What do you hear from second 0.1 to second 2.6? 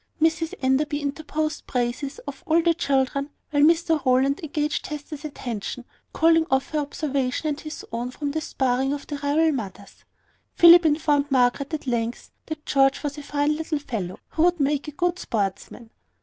Mrs Enderby interposed praises of